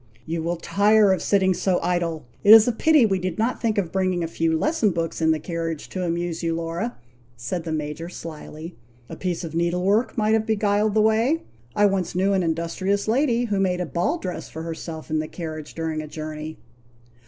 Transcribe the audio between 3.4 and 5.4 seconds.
think of bringing a few lesson books in the